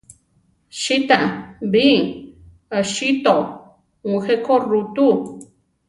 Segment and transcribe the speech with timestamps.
[0.81, 1.19] Sitá
[1.71, 1.85] bi
[2.77, 3.35] aʼsíto
[4.09, 5.07] mujé ko ru tú.